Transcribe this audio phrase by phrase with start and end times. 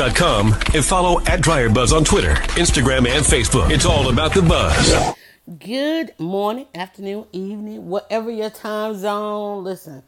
[0.00, 3.70] Dryerbuzz.com and follow at dryerbuzz on Twitter, Instagram, and Facebook.
[3.70, 5.14] It's all about the buzz.
[5.58, 9.62] Good morning, afternoon, evening, whatever your time zone.
[9.62, 10.02] Listen,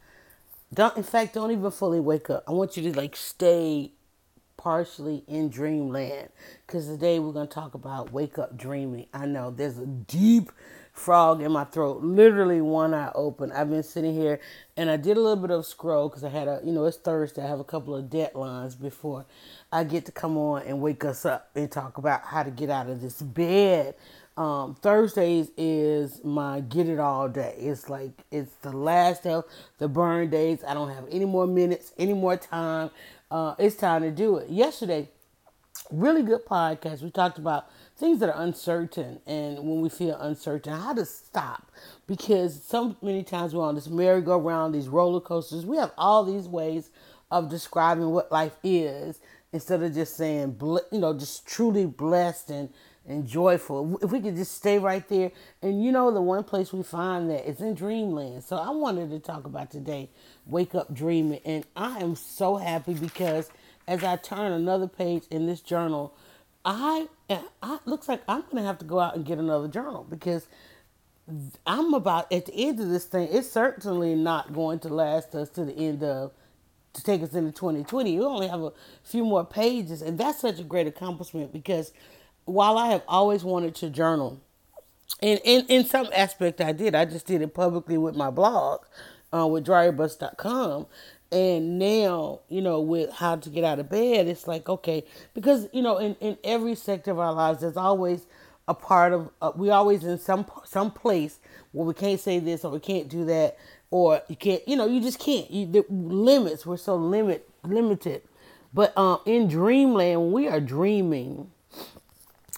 [0.73, 2.43] don't in fact don't even fully wake up.
[2.47, 3.91] I want you to like stay
[4.57, 6.29] partially in dreamland
[6.65, 9.05] because today we're going to talk about wake up dreaming.
[9.13, 10.51] I know there's a deep
[10.93, 13.51] frog in my throat, literally one eye open.
[13.51, 14.39] I've been sitting here
[14.77, 16.97] and I did a little bit of scroll because I had a, you know, it's
[16.97, 17.43] Thursday.
[17.43, 19.25] I have a couple of deadlines before
[19.73, 22.69] I get to come on and wake us up and talk about how to get
[22.69, 23.95] out of this bed.
[24.37, 27.55] Um, Thursdays is my get it all day.
[27.57, 29.45] It's like it's the last of
[29.79, 30.63] the burn days.
[30.67, 32.91] I don't have any more minutes, any more time.
[33.31, 34.51] Uh, it's time to do it.
[34.51, 35.09] Yesterday,
[35.89, 37.01] really good podcast.
[37.01, 37.65] We talked about
[37.97, 41.71] things that are uncertain and when we feel uncertain, how to stop.
[42.05, 45.65] Because so many times we're on this merry-go-round, these roller coasters.
[45.65, 46.91] We have all these ways
[47.31, 49.19] of describing what life is
[49.53, 50.57] instead of just saying,
[50.91, 52.69] you know, just truly blessed and,
[53.07, 53.99] and joyful.
[54.03, 55.31] If we could just stay right there.
[55.61, 58.43] And you know, the one place we find that is in dreamland.
[58.45, 60.09] So I wanted to talk about today,
[60.47, 61.41] wake up dreaming.
[61.45, 63.51] And I am so happy because
[63.87, 66.15] as I turn another page in this journal,
[66.65, 67.07] I,
[67.63, 70.47] I looks like I'm gonna have to go out and get another journal because
[71.67, 73.29] I'm about at the end of this thing.
[73.31, 76.31] It's certainly not going to last us to the end of
[76.93, 78.17] to take us into 2020.
[78.17, 81.91] We only have a few more pages, and that's such a great accomplishment because
[82.45, 84.41] while I have always wanted to journal,
[85.21, 88.81] and in, in some aspect I did, I just did it publicly with my blog,
[89.33, 90.87] uh, with dryerbuzz.com.
[91.31, 95.67] And now, you know, with how to get out of bed, it's like, okay, because,
[95.73, 98.27] you know, in, in every sector of our lives, there's always
[98.67, 101.39] a part of, uh, we always in some, some place
[101.71, 103.57] where we can't say this or we can't do that
[103.93, 105.49] or you can't, you know, you just can't.
[105.51, 108.23] You, the limits, we're so limit, limited.
[108.73, 111.51] But um, in dreamland, when we are dreaming,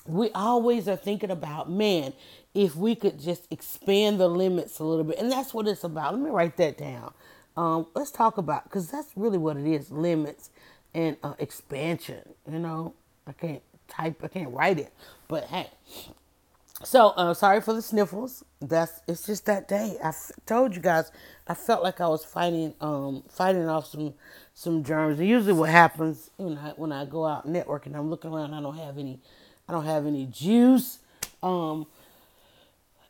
[0.05, 2.13] we always are thinking about, man,
[2.53, 5.19] if we could just expand the limits a little bit.
[5.19, 6.13] And that's what it's about.
[6.13, 7.13] Let me write that down
[7.57, 10.49] um, let's talk about because that's really what it is: limits
[10.93, 12.21] and uh, expansion.
[12.51, 12.93] You know,
[13.27, 14.93] I can't type, I can't write it,
[15.27, 15.69] but hey.
[16.83, 18.43] So uh, sorry for the sniffles.
[18.59, 19.97] That's it's just that day.
[20.03, 21.11] I f- told you guys
[21.47, 24.13] I felt like I was fighting um fighting off some
[24.53, 25.19] some germs.
[25.19, 28.53] And usually what happens when I when I go out networking, I'm looking around.
[28.53, 29.19] I don't have any
[29.69, 30.99] I don't have any juice.
[31.41, 31.87] Um,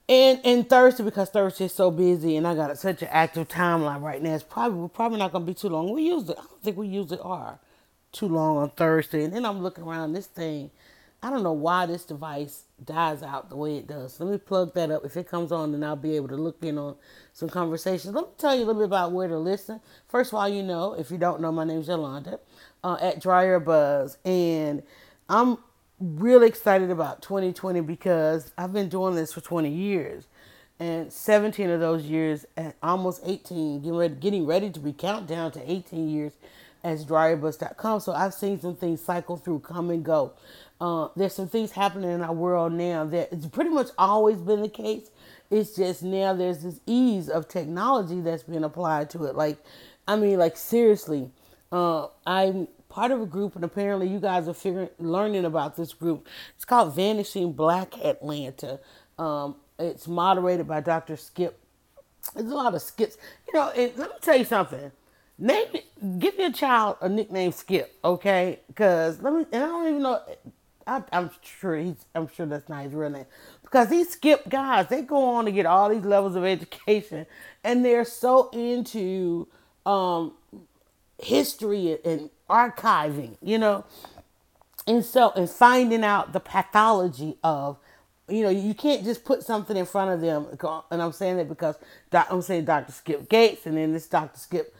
[0.07, 4.01] and and Thursday because Thursday is so busy and I got such an active timeline
[4.01, 4.35] right now.
[4.35, 5.91] It's probably probably not gonna be too long.
[5.91, 6.29] We it.
[6.29, 7.59] I don't think we usually are
[8.11, 9.23] too long on Thursday.
[9.23, 10.69] And then I'm looking around this thing.
[11.25, 14.19] I don't know why this device dies out the way it does.
[14.19, 15.03] Let me plug that up.
[15.03, 16.97] If it comes on, then I'll be able to look in on
[17.34, 18.13] some conversations.
[18.13, 19.81] Let me tell you a little bit about where to listen.
[20.08, 22.40] First of all, you know, if you don't know, my name is Yolanda
[22.84, 24.84] uh, at Dryer Buzz, and
[25.28, 25.58] I'm
[26.00, 30.28] really excited about 2020 because I've been doing this for 20 years.
[30.80, 35.52] And 17 of those years, at almost 18, getting ready, getting ready to be countdown
[35.53, 36.34] to 18 years
[36.85, 38.00] as dryerbuzz.com.
[38.00, 40.34] So I've seen some things cycle through, come and go.
[40.79, 44.62] Uh, there's some things happening in our world now that it's pretty much always been
[44.62, 45.09] the case.
[45.50, 49.35] It's just now there's this ease of technology that's been applied to it.
[49.35, 49.57] Like,
[50.07, 51.31] I mean, like seriously,
[51.72, 55.94] uh, I'm part of a group, and apparently you guys are figuring, learning about this
[55.94, 56.28] group.
[56.56, 58.79] It's called Vanishing Black Atlanta.
[59.18, 61.18] Um, it's moderated by Dr.
[61.18, 61.59] Skip.
[62.35, 63.18] There's a lot of skips.
[63.47, 64.91] You know, let me tell you something.
[65.38, 65.68] Name,
[66.18, 68.59] give your child a nickname Skip, okay?
[68.68, 70.22] Because let me, and I don't even know.
[70.88, 72.06] I, am sure he's.
[72.13, 73.25] I'm sure that's not his real name.
[73.62, 77.25] Because these Skip guys, they go on to get all these levels of education,
[77.63, 79.47] and they're so into
[79.85, 80.34] um,
[81.18, 83.83] history and archiving, you know,
[84.88, 87.77] and so and finding out the pathology of,
[88.30, 90.48] you know, you can't just put something in front of them.
[90.92, 91.75] And I'm saying that because
[92.13, 92.92] I'm saying Dr.
[92.92, 94.39] Skip Gates, and then this Dr.
[94.39, 94.74] Skip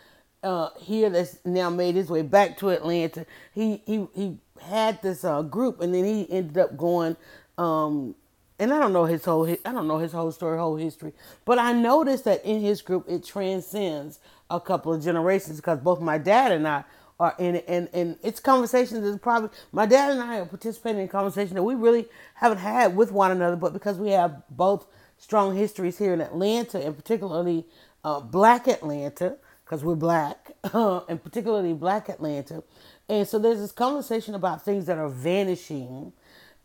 [0.45, 3.27] uh, here that's now made his way back to Atlanta.
[3.53, 7.18] He he he had this uh, group, and then he ended up going.
[7.57, 8.15] Um,
[8.59, 11.13] and I don't know his whole I don't know his whole story, whole history,
[11.45, 14.19] but I noticed that in his group it transcends
[14.50, 16.86] a couple of generations because both my dad and I
[17.19, 21.01] are in it, and and it's conversations that probably my dad and I are participating
[21.01, 24.88] in conversations that we really haven't had with one another, but because we have both
[25.18, 27.65] strong histories here in Atlanta, and particularly
[28.06, 32.63] uh, Black Atlanta, because we're black, and particularly Black Atlanta,
[33.09, 36.13] and so there's this conversation about things that are vanishing,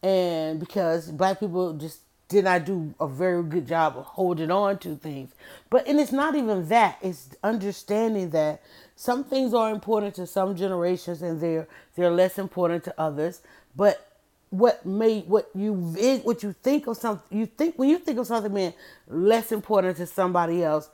[0.03, 2.01] and because Black people just
[2.31, 5.35] did not do a very good job of holding on to things.
[5.69, 6.99] But and it's not even that.
[7.03, 8.63] It's understanding that
[8.95, 11.67] some things are important to some generations and they're
[11.97, 13.43] they're less important to others.
[13.77, 14.07] But
[14.51, 15.75] what made what you
[16.23, 18.75] what you think of something you think when you think of something being
[19.09, 20.89] less important to somebody else,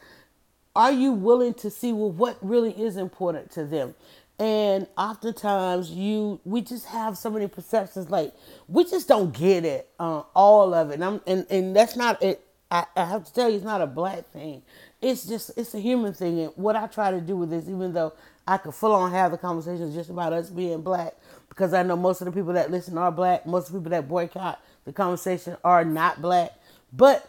[0.77, 3.95] are you willing to see well what really is important to them?
[4.39, 8.35] And oftentimes you we just have so many perceptions like
[8.69, 10.95] we just don't get it, uh, all of it.
[10.95, 12.43] And, I'm, and and that's not it.
[12.71, 14.63] I, I have to tell you, it's not a black thing.
[15.01, 16.41] It's just it's a human thing.
[16.41, 18.13] And what I try to do with this, even though
[18.47, 21.15] I could full on have the conversations just about us being black,
[21.49, 23.47] because I know most of the people that listen are black.
[23.47, 26.53] Most of the people that boycott the conversation are not black.
[26.93, 27.29] But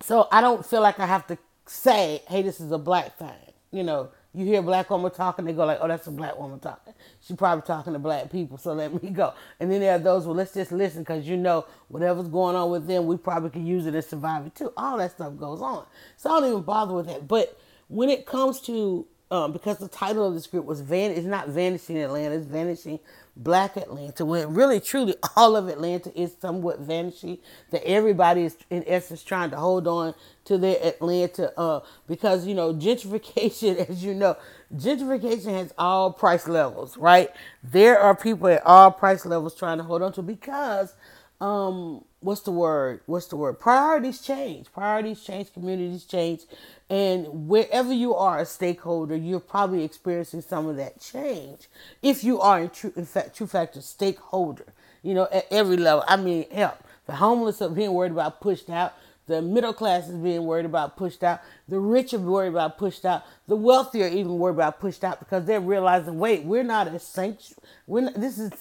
[0.00, 1.38] so I don't feel like I have to
[1.70, 3.30] say, hey, this is a black thing.
[3.70, 6.36] You know, you hear a black woman talking, they go like, oh, that's a black
[6.38, 6.94] woman talking.
[7.20, 9.32] She probably talking to black people, so let me go.
[9.60, 12.70] And then there are those, well, let's just listen because you know whatever's going on
[12.70, 14.72] with them, we probably can use it as survivor too.
[14.76, 15.86] All that stuff goes on.
[16.16, 17.28] So I don't even bother with that.
[17.28, 17.56] But
[17.88, 21.48] when it comes to um, because the title of the script was Van, it's not
[21.48, 23.00] Vanishing Atlanta, it's Vanishing
[23.36, 24.24] Black Atlanta.
[24.26, 27.38] When really, truly, all of Atlanta is somewhat vanishing.
[27.70, 30.14] That everybody is, in essence, trying to hold on
[30.46, 34.36] to their Atlanta uh, because you know gentrification, as you know,
[34.74, 37.30] gentrification has all price levels, right?
[37.62, 40.94] There are people at all price levels trying to hold on to because
[41.40, 43.00] um what's the word?
[43.06, 43.58] What's the word?
[43.60, 44.72] Priorities change.
[44.72, 46.42] Priorities change communities change.
[46.88, 51.68] And wherever you are a stakeholder you're probably experiencing some of that change
[52.02, 54.66] if you are in true in fact true fact a stakeholder
[55.02, 56.04] you know at every level.
[56.06, 58.94] I mean help the homeless are being worried about pushed out.
[59.26, 61.40] The middle class is being worried about pushed out.
[61.68, 63.22] The rich are worried about pushed out.
[63.46, 66.98] The wealthy are even worried about pushed out because they're realizing wait we're not a
[66.98, 68.52] sanctuary we're not, this is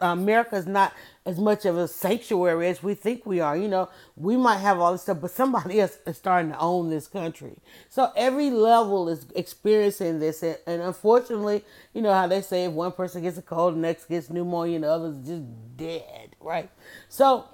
[0.00, 0.92] America is not
[1.24, 3.56] as much of a sanctuary as we think we are.
[3.56, 6.90] You know, we might have all this stuff, but somebody else is starting to own
[6.90, 7.56] this country.
[7.88, 10.42] So every level is experiencing this.
[10.42, 11.64] And, and unfortunately,
[11.94, 14.76] you know how they say if one person gets a cold, the next gets pneumonia,
[14.76, 15.42] and the other's just
[15.76, 16.70] dead, right?
[17.08, 17.46] So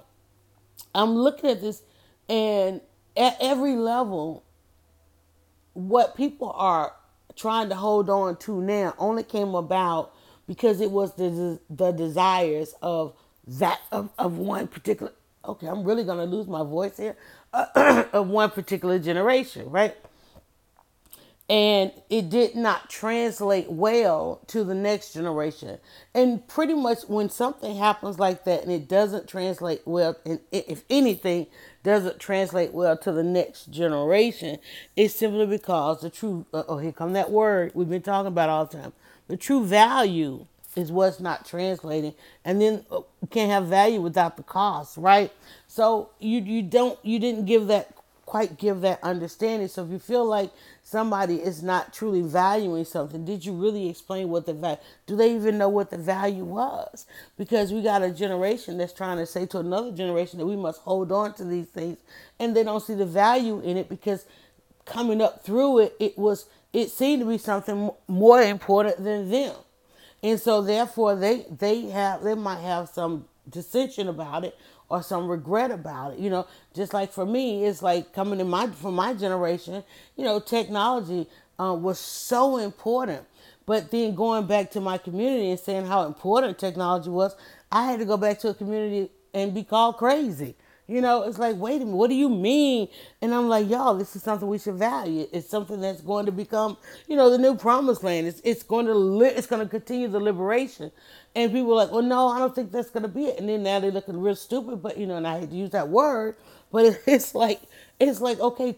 [0.93, 1.83] I'm looking at this,
[2.27, 2.81] and
[3.15, 4.43] at every level,
[5.73, 6.93] what people are
[7.35, 10.13] trying to hold on to now only came about
[10.49, 13.13] because it was the the desires of
[13.47, 15.13] that of, of one particular
[15.45, 17.17] okay i'm really going to lose my voice here
[17.53, 19.95] uh, of one particular generation right?
[21.49, 25.79] And it did not translate well to the next generation.
[26.15, 30.83] And pretty much when something happens like that and it doesn't translate well and if
[30.91, 31.47] anything
[31.83, 34.59] doesn't translate well to the next generation.
[34.95, 38.49] It's simply because the true uh, oh here come that word we've been talking about
[38.49, 38.93] all the time.
[39.27, 40.45] The true value
[40.75, 42.13] is what's not translating,
[42.45, 45.31] and then uh, can't have value without the cost, right?
[45.67, 47.93] So you you don't you didn't give that
[48.29, 49.67] quite give that understanding.
[49.67, 50.51] So if you feel like
[50.83, 54.77] somebody is not truly valuing something, did you really explain what the value?
[55.07, 57.07] Do they even know what the value was?
[57.39, 60.79] Because we got a generation that's trying to say to another generation that we must
[60.81, 61.97] hold on to these things,
[62.39, 64.27] and they don't see the value in it because
[64.85, 69.55] coming up through it, it was it seemed to be something more important than them.
[70.21, 74.55] And so therefore they they have they might have some dissension about it
[74.89, 76.19] or some regret about it.
[76.19, 79.83] You know, just like for me, it's like coming in my from my generation,
[80.17, 81.27] you know, technology
[81.59, 83.25] uh, was so important.
[83.65, 87.35] But then going back to my community and saying how important technology was,
[87.71, 90.55] I had to go back to a community and be called crazy.
[90.89, 92.87] You know, it's like, wait a minute, what do you mean?
[93.21, 95.27] And I'm like, y'all, this is something we should value.
[95.31, 96.77] It's something that's going to become,
[97.07, 98.27] you know, the new promised land.
[98.27, 100.91] It's it's going to li- it's going to continue the liberation.
[101.35, 103.39] And people are like, well, no, I don't think that's going to be it.
[103.39, 104.81] And then now they're looking real stupid.
[104.81, 106.37] But you know, and I hate to use that word,
[106.71, 107.61] but it's like
[107.99, 108.75] it's like okay,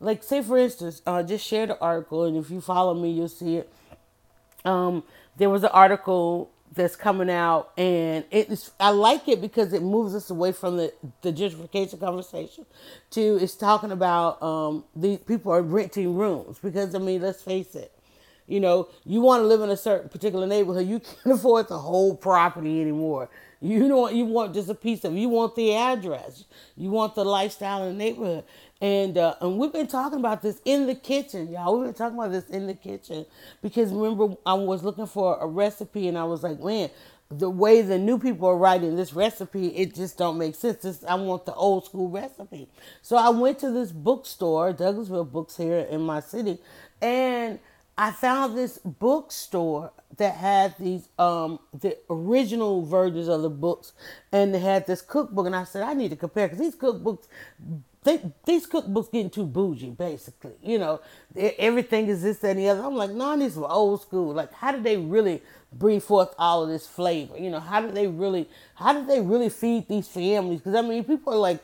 [0.00, 3.28] like say for instance, uh, just share the article, and if you follow me, you'll
[3.28, 3.72] see it.
[4.64, 5.04] Um,
[5.36, 10.14] there was an article that's coming out, and it's I like it because it moves
[10.14, 12.66] us away from the the gentrification conversation
[13.10, 17.74] to it's talking about um the people are renting rooms because I mean let's face
[17.74, 17.92] it,
[18.46, 21.78] you know you want to live in a certain particular neighborhood you can't afford the
[21.78, 23.28] whole property anymore.
[23.60, 26.44] You don't you want just a piece of you want the address,
[26.76, 28.44] you want the lifestyle in the neighborhood,
[28.82, 31.78] and uh, and we've been talking about this in the kitchen, y'all.
[31.78, 33.24] We've been talking about this in the kitchen
[33.62, 36.90] because remember I was looking for a recipe and I was like, man,
[37.30, 40.82] the way the new people are writing this recipe, it just don't make sense.
[40.82, 42.68] This, I want the old school recipe.
[43.02, 46.58] So I went to this bookstore, Douglasville Books here in my city,
[47.00, 47.60] and
[47.96, 53.92] I found this bookstore that had these um the original versions of the books
[54.32, 57.28] and they had this cookbook and I said I need to compare because these cookbooks
[58.04, 60.54] they, these cookbooks getting too bougie, basically.
[60.62, 61.00] You know,
[61.36, 62.82] everything is this and the other.
[62.82, 64.34] I'm like, no, these were old school.
[64.34, 65.42] Like, how did they really
[65.72, 67.38] bring forth all of this flavor?
[67.38, 70.60] You know, how did they really, how did they really feed these families?
[70.60, 71.60] Because I mean, people are like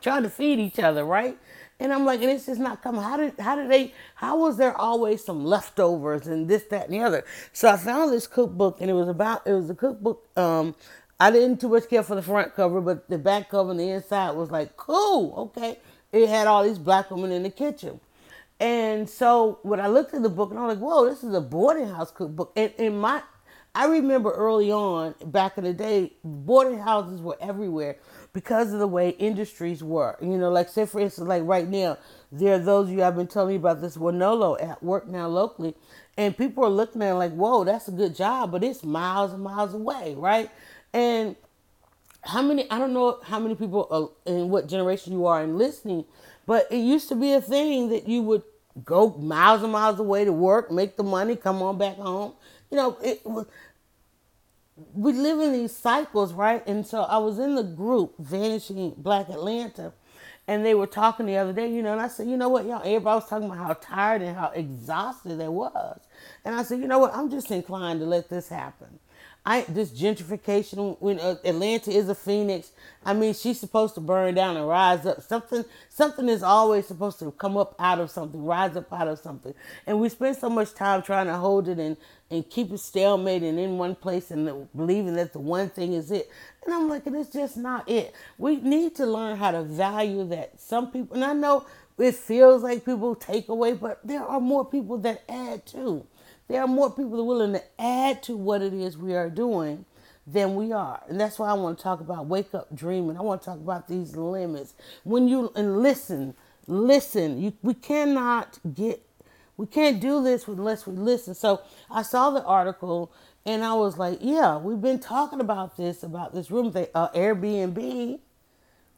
[0.00, 1.36] trying to feed each other, right?
[1.80, 3.00] And I'm like, and it's just not coming.
[3.00, 6.94] How did how did they how was there always some leftovers and this, that, and
[6.94, 7.24] the other?
[7.54, 10.28] So I found this cookbook and it was about it was a cookbook.
[10.36, 10.74] Um
[11.20, 13.90] I didn't too much care for the front cover, but the back cover and the
[13.90, 15.78] inside was like, cool, okay.
[16.12, 18.00] It had all these black women in the kitchen.
[18.58, 21.34] And so when I looked at the book and I was like, whoa, this is
[21.34, 22.52] a boarding house cookbook.
[22.56, 23.22] And in my
[23.74, 27.98] I remember early on, back in the day, boarding houses were everywhere
[28.32, 30.16] because of the way industries were.
[30.20, 31.96] You know, like say for instance, like right now,
[32.32, 35.28] there are those of you I've been telling you about this Winolo at work now
[35.28, 35.76] locally,
[36.16, 39.32] and people are looking at it like, whoa, that's a good job, but it's miles
[39.32, 40.50] and miles away, right?
[40.92, 41.36] And
[42.22, 45.56] how many I don't know how many people are in what generation you are in
[45.56, 46.04] listening,
[46.46, 48.42] but it used to be a thing that you would
[48.84, 52.32] go miles and miles away to work, make the money, come on back home.
[52.70, 53.46] You know, it was
[54.94, 56.66] we live in these cycles, right?
[56.66, 59.92] And so I was in the group Vanishing Black Atlanta,
[60.48, 62.64] and they were talking the other day, you know, and I said, you know what,
[62.64, 66.00] y'all, everybody was talking about how tired and how exhausted they was.
[66.44, 68.98] And I said, you know what, I'm just inclined to let this happen.
[69.44, 72.72] I this gentrification when uh, Atlanta is a phoenix.
[73.04, 75.22] I mean, she's supposed to burn down and rise up.
[75.22, 79.18] Something something is always supposed to come up out of something, rise up out of
[79.18, 79.54] something.
[79.86, 81.96] And we spend so much time trying to hold it and
[82.30, 86.10] and keep it stalemate and in one place and believing that the one thing is
[86.10, 86.30] it.
[86.64, 88.14] And I'm like, it's just not it.
[88.38, 90.60] We need to learn how to value that.
[90.60, 91.66] Some people, and I know
[91.98, 96.06] it feels like people take away, but there are more people that add too.
[96.50, 99.30] There are more people that are willing to add to what it is we are
[99.30, 99.84] doing
[100.26, 101.00] than we are.
[101.08, 103.16] And that's why I want to talk about wake up dreaming.
[103.16, 104.74] I want to talk about these limits.
[105.04, 106.34] When you and listen,
[106.66, 109.00] listen, you we cannot get
[109.56, 111.36] we can't do this unless we listen.
[111.36, 113.12] So I saw the article
[113.46, 117.10] and I was like, yeah, we've been talking about this, about this room thing, uh,
[117.10, 118.18] Airbnb,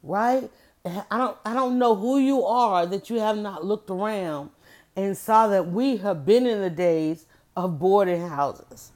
[0.01, 0.49] right?
[0.83, 4.49] I don't I don't know who you are that you have not looked around
[4.95, 8.91] and saw that we have been in the days of boarding houses.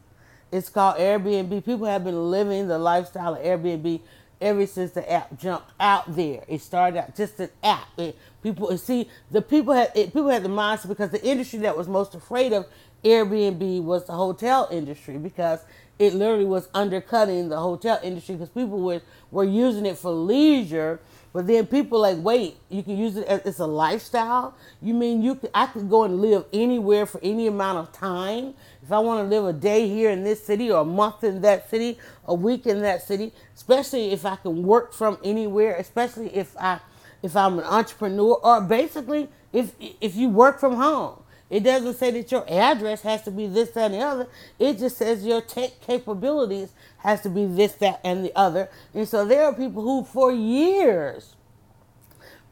[0.52, 1.66] It's called Airbnb.
[1.66, 4.02] People have been living the lifestyle of Airbnb
[4.40, 6.44] ever since the app jumped out there.
[6.48, 7.88] It started out just an app.
[7.98, 11.76] It, people see the people had it, people had the mindset because the industry that
[11.76, 12.66] was most afraid of
[13.04, 15.60] Airbnb was the hotel industry because
[16.00, 21.00] it literally was undercutting the hotel industry because people were were using it for leisure
[21.34, 24.56] but then people like, wait, you can use it as it's a lifestyle.
[24.82, 28.54] You mean you could, I could go and live anywhere for any amount of time.
[28.82, 31.42] If I want to live a day here in this city or a month in
[31.42, 36.36] that city, a week in that city, especially if I can work from anywhere, especially
[36.36, 36.80] if I
[37.22, 41.22] if I'm an entrepreneur or basically if if you work from home.
[41.50, 44.28] It doesn't say that your address has to be this, that, and the other.
[44.60, 48.70] It just says your tech capabilities has to be this, that, and the other.
[48.94, 51.36] And so there are people who, for years,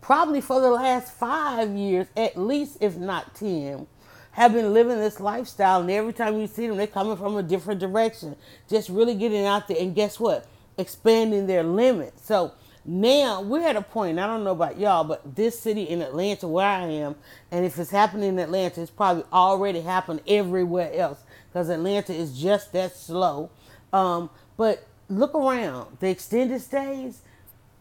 [0.02, 3.86] probably for the last five years, at least, if not 10,
[4.32, 5.82] have been living this lifestyle.
[5.82, 8.38] And every time you see them, they're coming from a different direction,
[8.70, 9.78] just really getting out there.
[9.78, 10.48] And guess what?
[10.78, 12.26] Expanding their limits.
[12.26, 12.54] So,
[12.86, 16.48] now we're at a point, I don't know about y'all, but this city in Atlanta
[16.48, 17.16] where I am,
[17.52, 22.40] and if it's happening in Atlanta, it's probably already happened everywhere else because Atlanta is
[22.40, 23.50] just that slow.
[23.92, 27.22] Um, but look around, the extended stays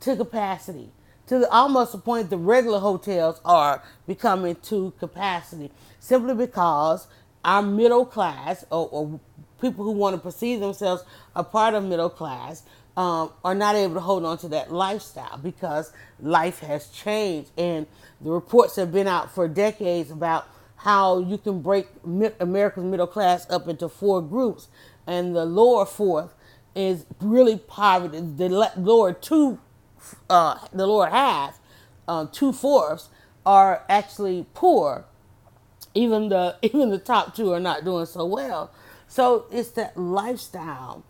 [0.01, 0.91] to capacity.
[1.29, 7.07] To the, almost the point the regular hotels are becoming to capacity simply because
[7.43, 9.21] our middle class or, or
[9.61, 11.03] people who want to perceive themselves
[11.35, 12.63] a part of middle class
[12.97, 17.51] um, are not able to hold on to that lifestyle because life has changed.
[17.59, 17.87] And
[18.21, 20.47] the reports have been out for decades about
[20.77, 24.69] how you can break America's middle class up into four groups,
[25.07, 26.35] and the lower fourth
[26.75, 28.21] is really poverty.
[28.21, 29.59] The lower two,
[30.29, 31.59] uh, the lower half,
[32.07, 33.09] uh, two fourths
[33.47, 35.07] are actually poor.
[35.95, 38.71] Even the even the top two are not doing so well.
[39.09, 41.05] So it's that lifestyle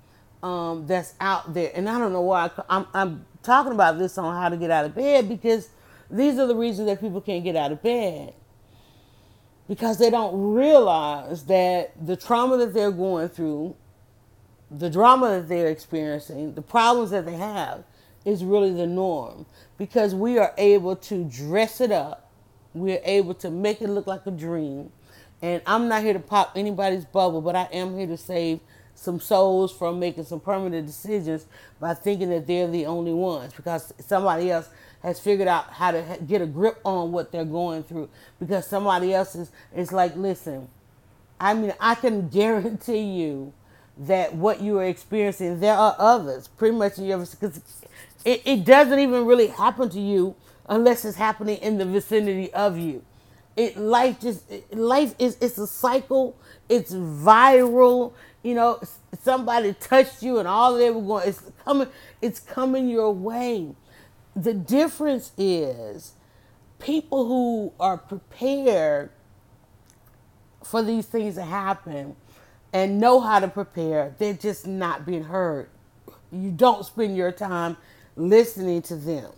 [0.44, 1.72] um, that's out there.
[1.74, 4.70] And I don't know why I, am I'm talking about this on how to get
[4.70, 5.70] out of bed because
[6.10, 8.34] these are the reasons that people can't get out of bed.
[9.68, 13.74] Because they don't realize that the trauma that they're going through,
[14.70, 17.84] the drama that they're experiencing, the problems that they have
[18.26, 19.46] is really the norm.
[19.78, 22.30] Because we are able to dress it up,
[22.74, 24.92] we're able to make it look like a dream
[25.40, 28.60] And I'm not here to pop anybody's bubble, but I am here to save
[28.94, 31.46] some souls from making some permanent decisions
[31.80, 34.68] by thinking that they're the only ones because somebody else
[35.02, 38.08] has figured out how to get a grip on what they're going through
[38.38, 40.68] because somebody else is, is like, listen,
[41.38, 43.52] I mean, I can guarantee you
[43.98, 47.60] that what you are experiencing, there are others pretty much in your, because
[48.24, 50.34] it, it doesn't even really happen to you
[50.68, 53.04] unless it's happening in the vicinity of you.
[53.56, 56.36] It life just life is it's a cycle.
[56.68, 58.12] It's viral.
[58.42, 58.80] You know,
[59.22, 61.28] somebody touched you and all they were going.
[61.28, 61.88] It's coming.
[62.20, 63.68] It's coming your way.
[64.36, 66.14] The difference is
[66.80, 69.10] people who are prepared
[70.64, 72.16] for these things to happen
[72.72, 74.14] and know how to prepare.
[74.18, 75.68] They're just not being heard.
[76.32, 77.76] You don't spend your time
[78.16, 79.30] listening to them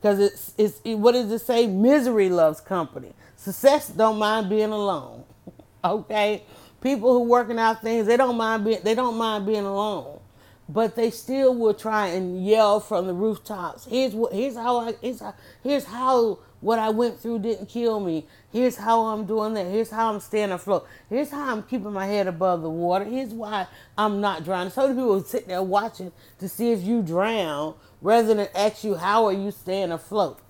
[0.00, 1.66] because it's it's it, what does it say?
[1.66, 3.12] Misery loves company.
[3.44, 5.22] Success don't mind being alone.
[5.84, 6.44] okay,
[6.80, 10.18] people who working out things they don't mind being they don't mind being alone,
[10.66, 13.84] but they still will try and yell from the rooftops.
[13.84, 18.00] Here's what here's how I here's how, here's how what I went through didn't kill
[18.00, 18.26] me.
[18.50, 19.66] Here's how I'm doing that.
[19.66, 20.88] Here's how I'm staying afloat.
[21.10, 23.04] Here's how I'm keeping my head above the water.
[23.04, 23.66] Here's why
[23.98, 24.70] I'm not drowning.
[24.70, 28.94] So many people sitting there watching to see if you drown rather than ask you
[28.94, 30.40] how are you staying afloat.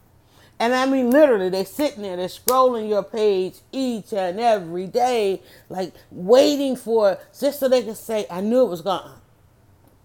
[0.58, 5.42] And I mean, literally, they're sitting there, they're scrolling your page each and every day,
[5.68, 9.20] like waiting for just so they can say, I knew it was gone.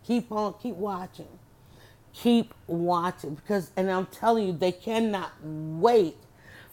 [0.05, 1.27] Keep on, keep watching.
[2.13, 3.35] Keep watching.
[3.35, 6.15] Because, and I'm telling you, they cannot wait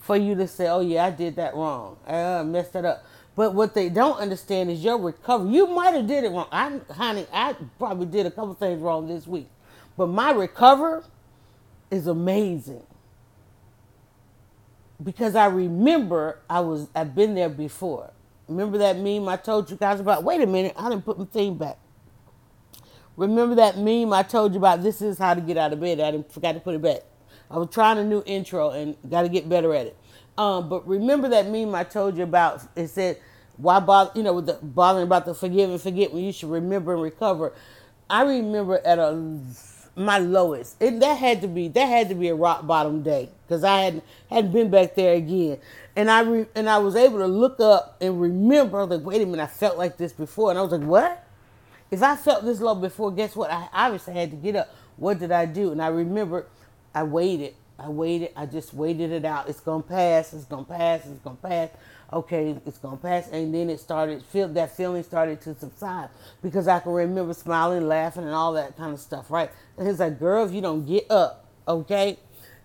[0.00, 1.98] for you to say, oh, yeah, I did that wrong.
[2.06, 3.04] I messed that up.
[3.34, 5.50] But what they don't understand is your recovery.
[5.54, 6.48] You might have did it wrong.
[6.50, 9.48] I, honey, I probably did a couple things wrong this week.
[9.98, 11.04] But my recover
[11.90, 12.82] is amazing.
[15.02, 18.12] Because I remember I was I've been there before.
[18.48, 20.24] Remember that meme I told you guys about?
[20.24, 21.78] Wait a minute, I didn't put my thing back.
[23.16, 24.82] Remember that meme I told you about?
[24.82, 26.00] This is how to get out of bed.
[26.00, 27.00] I didn't forgot to put it back.
[27.50, 29.96] I was trying a new intro and got to get better at it.
[30.38, 32.62] Um, but remember that meme I told you about?
[32.76, 33.18] It said,
[33.56, 34.12] "Why bother?
[34.14, 37.02] You know, with the bothering about the forgive and forget when you should remember and
[37.02, 37.52] recover."
[38.08, 39.40] I remember at a
[39.96, 40.80] my lowest.
[40.80, 43.80] and that had to be that had to be a rock bottom day because I
[43.80, 45.58] hadn't hadn't been back there again,
[45.94, 48.78] and I re, and I was able to look up and remember.
[48.78, 50.86] I was like, wait a minute, I felt like this before, and I was like,
[50.86, 51.24] what?
[51.90, 53.50] If I felt this low before, guess what?
[53.50, 54.74] I obviously had to get up.
[54.96, 55.70] What did I do?
[55.72, 56.46] And I remember,
[56.94, 57.54] I waited.
[57.78, 58.30] I waited.
[58.34, 59.48] I just waited it out.
[59.48, 60.32] It's gonna pass.
[60.32, 61.06] It's gonna pass.
[61.06, 61.70] It's gonna pass
[62.12, 63.28] okay, it's gonna pass.
[63.30, 66.08] And then it started, feel that feeling started to subside
[66.42, 69.50] because I can remember smiling, laughing, and all that kind of stuff, right?
[69.76, 72.18] And it's like, girl, if you don't get up, okay,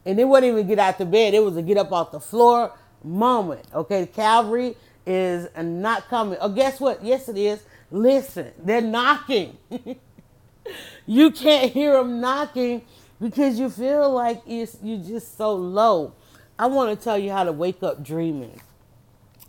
[0.06, 2.20] and it wasn't even get out the bed; it was a get up off the
[2.20, 2.72] floor
[3.04, 3.66] moment.
[3.74, 6.38] Okay, Calvary is not coming.
[6.42, 7.04] Oh, guess what?
[7.04, 7.64] Yes, it is.
[7.92, 9.58] Listen, they're knocking.
[11.06, 12.84] you can't hear them knocking
[13.20, 16.14] because you feel like it's, you're just so low.
[16.58, 18.60] I want to tell you how to wake up dreaming.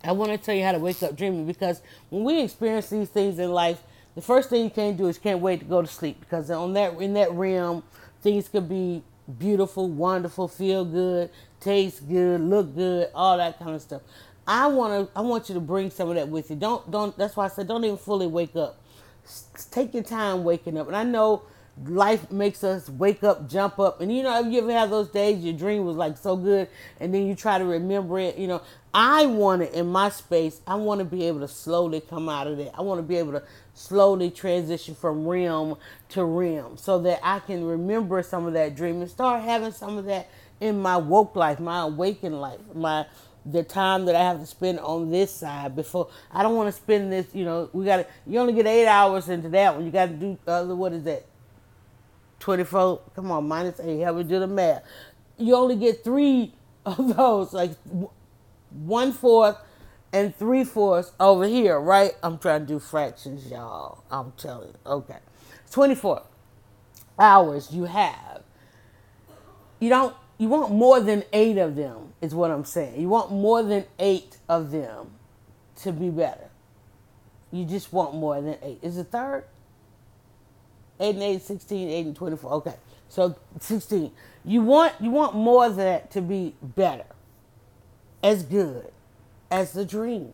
[0.05, 3.09] I want to tell you how to wake up dreaming because when we experience these
[3.09, 3.81] things in life,
[4.15, 6.73] the first thing you can't do is can't wait to go to sleep because on
[6.73, 7.83] that in that realm,
[8.21, 9.03] things could be
[9.39, 11.31] beautiful, wonderful, feel good,
[11.61, 14.03] taste good, look good, all that kind of stuff.
[14.47, 16.57] I want to I want you to bring some of that with you.
[16.57, 18.81] Don't don't that's why I said don't even fully wake up.
[19.71, 20.89] take your time waking up.
[20.89, 21.43] And I know
[21.87, 24.01] life makes us wake up, jump up.
[24.01, 26.69] And you know, you ever have those days your dream was like so good
[27.01, 28.63] and then you try to remember it, you know,
[28.95, 32.47] I want it in my space, I want to be able to slowly come out
[32.47, 32.77] of that.
[32.77, 33.43] I want to be able to
[33.75, 35.79] slowly transition from realm
[36.11, 39.97] to realm so that I can remember some of that dream and start having some
[39.97, 40.29] of that
[40.61, 43.07] in my woke life, my awakened life, my
[43.45, 46.81] the time that I have to spend on this side before I don't want to
[46.81, 49.85] spend this, you know, we got to you only get 8 hours into that one.
[49.85, 51.27] You got to do other what is that?
[52.43, 54.83] 24, come on, minus 8, have we do the math.
[55.39, 56.53] You only get 3
[56.85, 57.73] of those like
[58.71, 59.57] one fourth
[60.13, 62.13] and three fourths over here, right?
[62.23, 64.03] I'm trying to do fractions, y'all.
[64.11, 64.75] I'm telling you.
[64.85, 65.19] Okay.
[65.71, 66.23] 24
[67.19, 68.43] hours you have.
[69.79, 73.01] You don't you want more than 8 of them is what I'm saying.
[73.01, 75.13] You want more than 8 of them
[75.83, 76.51] to be better.
[77.53, 78.81] You just want more than 8.
[78.83, 79.45] Is it third?
[81.03, 82.53] 8 and 8, 16, 8 and 24.
[82.53, 82.75] Okay.
[83.09, 84.11] So 16.
[84.45, 87.05] You want you want more of that to be better
[88.23, 88.91] as good
[89.51, 90.33] as the dream.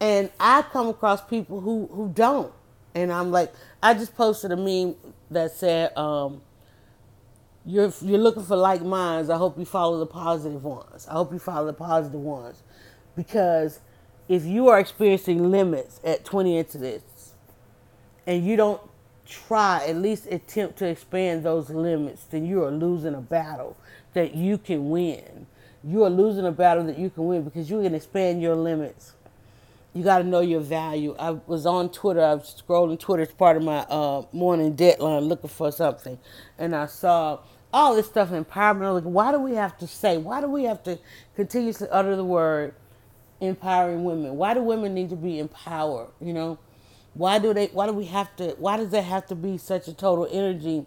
[0.00, 2.52] And I come across people who, who don't.
[2.94, 4.94] And I'm like, I just posted a meme
[5.30, 6.40] that said, um,
[7.64, 9.28] you're, you're looking for like minds.
[9.28, 11.06] I hope you follow the positive ones.
[11.08, 12.62] I hope you follow the positive ones.
[13.14, 13.80] Because
[14.28, 17.34] if you are experiencing limits at 20 incidents
[18.26, 18.80] and you don't
[19.26, 23.76] try, at least attempt to expand those limits, then you are losing a battle
[24.14, 25.46] that you can win.
[25.84, 29.12] You are losing a battle that you can win because you can expand your limits.
[29.94, 31.16] You got to know your value.
[31.18, 32.22] I was on Twitter.
[32.22, 36.18] I was scrolling Twitter as part of my uh, morning deadline looking for something.
[36.58, 37.38] And I saw
[37.72, 38.94] all this stuff empowerment.
[38.94, 40.98] Like, why do we have to say, why do we have to
[41.34, 42.74] continuously utter the word
[43.40, 44.36] empowering women?
[44.36, 46.08] Why do women need to be empowered?
[46.20, 46.58] You know,
[47.16, 47.66] why do they?
[47.68, 48.54] Why do we have to?
[48.58, 50.84] Why does there have to be such a total energy?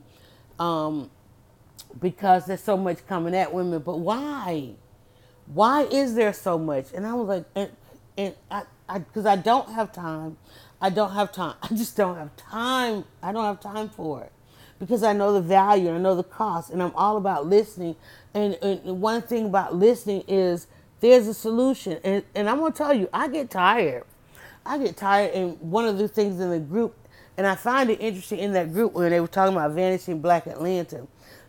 [0.59, 1.09] Um,
[1.99, 3.79] because there's so much coming at women.
[3.79, 4.71] But why?
[5.47, 6.93] Why is there so much?
[6.93, 7.71] And I was like, and,
[8.15, 10.37] and I, I, because I don't have time.
[10.79, 11.55] I don't have time.
[11.63, 13.05] I just don't have time.
[13.23, 14.31] I don't have time for it
[14.77, 17.95] because I know the value and I know the cost, and I'm all about listening.
[18.33, 20.67] And, and one thing about listening is
[21.01, 24.03] there's a solution, and, and I'm gonna tell you, I get tired.
[24.69, 26.95] I get tired, and one of the things in the group,
[27.37, 30.45] and I find it interesting in that group when they were talking about vanishing Black
[30.45, 31.07] Atlanta,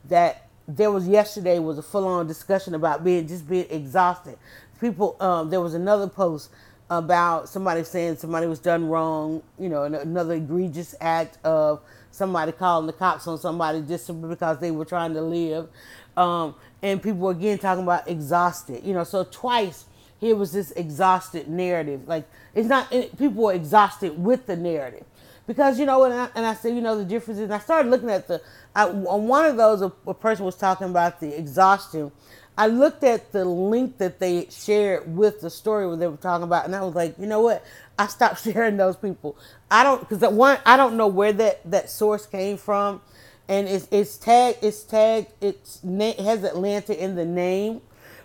[0.09, 4.39] that there was yesterday was a full on discussion about being just being exhausted.
[4.81, 6.49] People, um, there was another post
[6.89, 12.87] about somebody saying somebody was done wrong, you know, another egregious act of somebody calling
[12.87, 15.69] the cops on somebody just simply because they were trying to live.
[16.17, 19.85] Um, and people were again talking about exhausted, you know, so twice
[20.21, 22.07] here was this exhausted narrative.
[22.07, 25.05] Like it's not people were exhausted with the narrative
[25.47, 27.45] because you know, and I, and I said, you know, the difference is.
[27.45, 28.41] And I started looking at the
[28.75, 32.13] I, on one of those, a, a person was talking about the exhaustion.
[32.57, 36.45] I looked at the link that they shared with the story where they were talking
[36.45, 37.65] about, and I was like, you know what?
[37.99, 39.37] I stopped sharing those people.
[39.71, 43.01] I don't because one, I don't know where that that source came from,
[43.49, 47.81] and it's it's tagged it's tagged it's it has Atlanta in the name,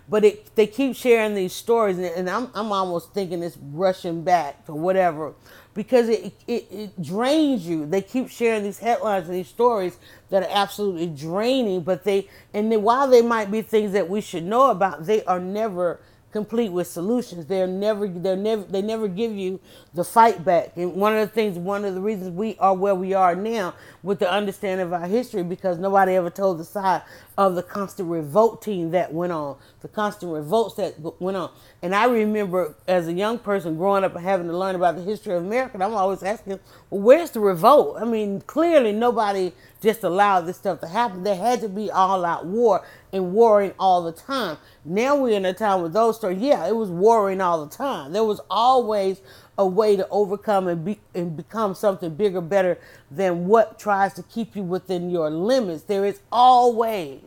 [0.08, 4.62] but it they keep sharing these stories, and I'm I'm almost thinking it's rushing back
[4.68, 5.34] or whatever,
[5.74, 7.86] because it, it it drains you.
[7.86, 9.98] They keep sharing these headlines and these stories
[10.30, 14.44] that are absolutely draining, but they and while they might be things that we should
[14.44, 16.00] know about, they are never
[16.32, 17.46] complete with solutions.
[17.46, 19.60] They're never they're never they never give you
[19.94, 20.72] the fight back.
[20.76, 23.74] And one of the things one of the reasons we are where we are now
[24.02, 27.02] with the understanding of our history because nobody ever told the side
[27.38, 31.50] of the constant revolting that went on, the constant revolts that went on.
[31.80, 35.02] And I remember as a young person growing up and having to learn about the
[35.02, 36.58] history of America, and I'm always asking,
[36.90, 37.98] well, where's the revolt?
[38.00, 41.22] I mean, clearly nobody just allowed this stuff to happen.
[41.22, 44.56] There had to be all out war and warring all the time.
[44.84, 46.40] Now we're in a time with those stories.
[46.40, 48.12] Yeah, it was warring all the time.
[48.12, 49.20] There was always
[49.56, 52.78] a way to overcome and be and become something bigger, better
[53.10, 55.84] than what tries to keep you within your limits.
[55.84, 57.20] There is always,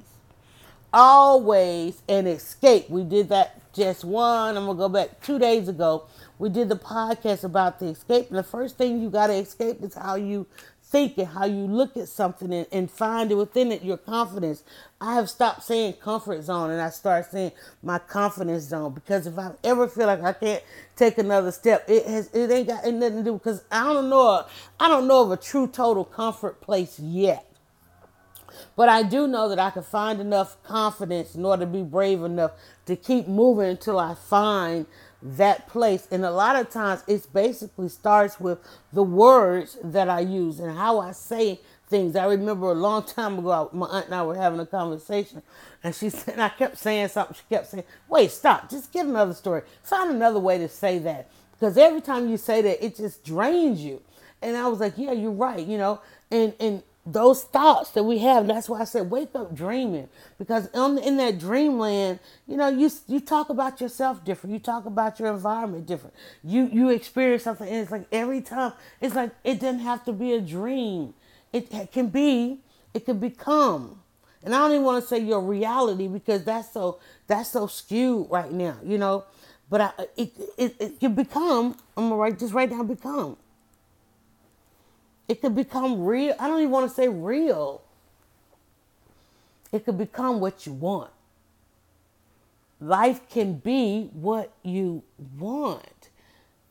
[0.94, 2.90] always an escape.
[2.90, 4.58] We did that just one.
[4.58, 6.06] I'm gonna go back two days ago.
[6.38, 8.30] We did the podcast about the escape.
[8.30, 10.48] And the first thing you gotta escape is how you
[10.90, 14.64] thinking, how you look at something and, and find it within it your confidence.
[15.00, 17.52] I have stopped saying comfort zone and I start saying
[17.84, 20.64] my confidence zone because if I ever feel like I can't
[20.96, 24.46] take another step, it has it ain't got nothing to do because I don't know
[24.80, 27.49] I don't know of a true total comfort place yet.
[28.76, 32.24] But I do know that I can find enough confidence in order to be brave
[32.24, 32.52] enough
[32.86, 34.86] to keep moving until I find
[35.22, 36.08] that place.
[36.12, 38.60] And a lot of times it basically starts with
[38.94, 42.16] the words that I use and how I say things.
[42.16, 45.42] I remember a long time ago, my aunt and I were having a conversation,
[45.84, 47.36] and she said, and I kept saying something.
[47.36, 48.70] She kept saying, "Wait, stop!
[48.70, 49.64] Just get another story.
[49.84, 53.84] Find another way to say that." Because every time you say that, it just drains
[53.84, 54.02] you.
[54.42, 58.20] And I was like, "Yeah, you're right." You know, and and those thoughts that we
[58.20, 58.48] have.
[58.48, 62.92] That's why I said wake up dreaming because in, in that dreamland, you know, you
[63.08, 64.54] you talk about yourself different.
[64.54, 66.16] You talk about your environment different.
[66.44, 70.14] You you experience something, and it's like every time it's like it doesn't have to
[70.14, 71.14] be a dream.
[71.54, 72.60] It, it can be,
[72.94, 74.00] it can become.
[74.44, 78.28] And I don't even want to say your reality because that's so that's so skewed
[78.30, 79.26] right now, you know.
[79.70, 81.76] But I, it, it it can become.
[81.98, 83.38] I'm gonna write just write down become.
[85.30, 86.34] It could become real.
[86.40, 87.84] I don't even want to say real.
[89.72, 91.12] It could become what you want.
[92.82, 95.04] Life can be what you
[95.38, 96.10] want.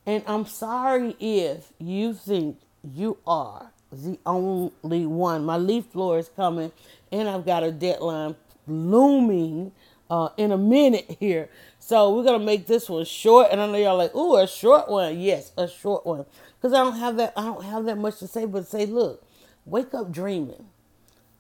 [0.05, 5.45] And I'm sorry if you think you are the only one.
[5.45, 6.73] My leaf floor is coming,
[7.13, 8.35] and I've got a deadline
[8.67, 9.71] looming
[10.11, 11.49] uh, in a minute here.
[11.79, 13.49] So we're gonna make this one short.
[13.53, 15.21] And I know y'all like, ooh, a short one.
[15.21, 16.27] Yes, a short one
[16.61, 19.25] because I don't have that I don't have that much to say but say look
[19.67, 20.67] wake up dreaming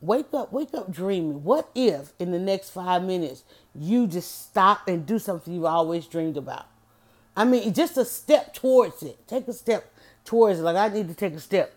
[0.00, 4.88] wake up wake up dreaming what if in the next five minutes you just stop
[4.88, 6.66] and do something you've always dreamed about
[7.36, 9.26] I mean, just a step towards it.
[9.28, 9.92] Take a step
[10.24, 10.62] towards it.
[10.62, 11.74] Like I need to take a step,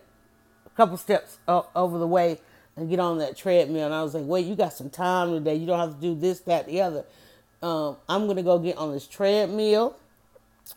[0.66, 2.40] a couple steps o- over the way
[2.76, 3.86] and get on that treadmill.
[3.86, 5.56] And I was like, wait, you got some time today.
[5.56, 7.04] You don't have to do this, that, the other.
[7.62, 9.96] Um, I'm gonna go get on this treadmill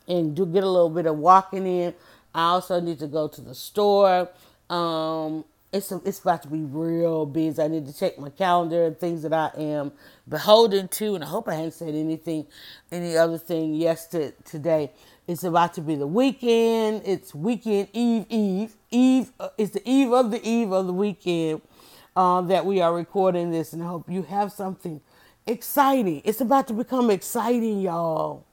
[0.07, 1.93] and do get a little bit of walking in.
[2.35, 4.29] I also need to go to the store.
[4.69, 7.61] Um, it's it's about to be real busy.
[7.61, 9.93] I need to check my calendar and things that I am
[10.27, 12.45] beholden to, and I hope I haven't said anything,
[12.91, 14.91] any other thing yes to today.
[15.27, 17.01] It's about to be the weekend.
[17.05, 19.31] It's weekend eve, eve, eve.
[19.39, 21.61] Uh, it's the eve of the eve of the weekend
[22.15, 25.01] uh, that we are recording this, and I hope you have something
[25.47, 26.21] exciting.
[26.25, 28.45] It's about to become exciting, y'all.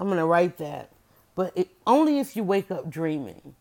[0.00, 0.91] I'm gonna write that,
[1.34, 3.54] but it, only if you wake up dreaming.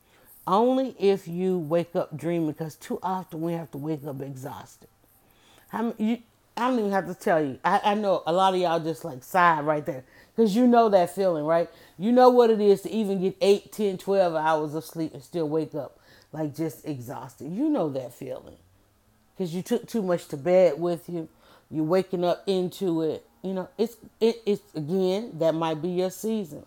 [0.48, 4.90] Only if you wake up dreaming, because too often we have to wake up exhausted.
[5.98, 6.20] You?
[6.58, 7.60] I don't even have to tell you.
[7.64, 10.04] I, I know a lot of y'all just like sigh right there
[10.36, 11.70] because you know that feeling, right?
[12.00, 15.24] You know what it is to even get 8, 10, 12 hours of sleep and
[15.24, 16.00] still wake up
[16.34, 17.52] like just exhausted.
[17.52, 18.58] You know that feeling
[19.36, 21.30] because you took too much to bed with you.
[21.72, 23.26] You're waking up into it.
[23.44, 26.66] You know, it's it, it's again that might be your season.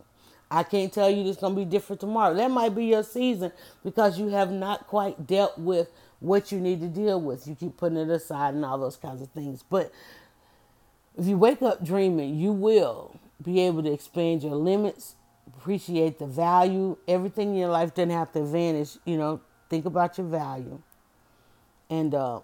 [0.55, 2.35] I can't tell you it's gonna be different tomorrow.
[2.35, 3.51] That might be your season
[3.83, 5.91] because you have not quite dealt with
[6.21, 7.49] what you need to deal with.
[7.49, 9.65] You keep putting it aside and all those kinds of things.
[9.69, 9.93] But
[11.19, 15.17] if you wake up dreaming, you will be able to expand your limits,
[15.59, 16.97] appreciate the value.
[17.09, 18.97] Everything in your life doesn't have to vanish.
[19.05, 20.81] You know, think about your value.
[21.91, 22.41] And uh,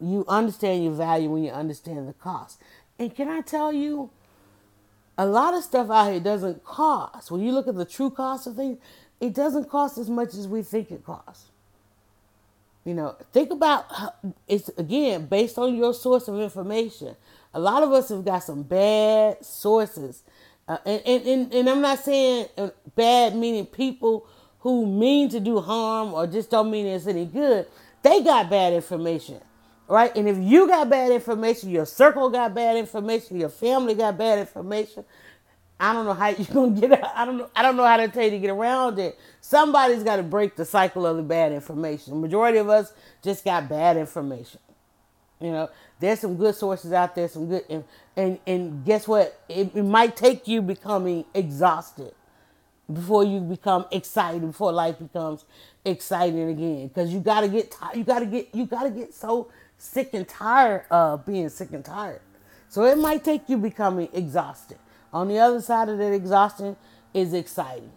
[0.00, 2.60] you understand your value when you understand the cost.
[2.98, 4.10] And can I tell you,
[5.18, 7.30] a lot of stuff out here doesn't cost.
[7.30, 8.78] When you look at the true cost of things,
[9.20, 11.46] it doesn't cost as much as we think it costs.
[12.84, 13.84] You know, think about
[14.48, 17.14] it's again based on your source of information.
[17.54, 20.22] A lot of us have got some bad sources,
[20.66, 24.26] uh, and, and, and and I'm not saying uh, bad meaning people
[24.60, 27.66] who mean to do harm or just don't mean it's any good.
[28.02, 29.40] They got bad information,
[29.92, 30.16] right?
[30.16, 34.38] And if you got bad information, your circle got bad information, your family got bad
[34.38, 35.04] information.
[35.78, 37.12] I don't know how you're gonna get out.
[37.14, 37.50] I don't know.
[37.54, 39.18] I don't know how to tell you to get around it.
[39.42, 42.14] Somebody's got to break the cycle of the bad information.
[42.14, 44.60] The majority of us just got bad information.
[45.40, 47.84] You know, there's some good sources out there, some good, and
[48.16, 49.40] and, and guess what?
[49.48, 52.14] It, it might take you becoming exhausted
[52.92, 55.44] before you become excited, before life becomes
[55.84, 56.88] exciting again.
[56.88, 57.96] Because you gotta get tired.
[57.96, 59.50] You gotta get you gotta get so
[59.82, 62.20] sick and tired of being sick and tired.
[62.68, 64.78] So it might take you becoming exhausted.
[65.12, 66.76] On the other side of that exhaustion
[67.12, 67.90] is exciting.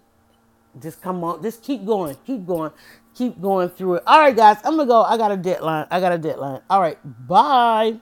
[0.82, 2.71] Just come on, just keep going, keep going,
[3.13, 4.04] keep going through it.
[4.08, 5.04] All right, guys, I'm gonna go.
[5.04, 5.86] I got a deadline.
[5.91, 6.62] I got a deadline.
[6.69, 8.02] All right, bye.